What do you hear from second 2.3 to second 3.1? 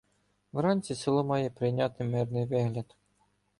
вигляд.